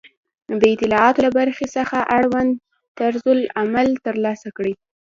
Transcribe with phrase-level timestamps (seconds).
[0.61, 2.51] د اطلاعاتو له برخې څخه اړوند
[2.99, 4.73] طرزالعمل ترلاسه کړئ